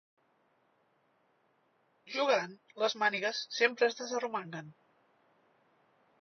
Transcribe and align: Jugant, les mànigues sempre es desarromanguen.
Jugant, 2.13 2.55
les 2.85 2.97
mànigues 3.03 3.43
sempre 3.59 3.89
es 3.91 3.99
desarromanguen. 4.01 4.73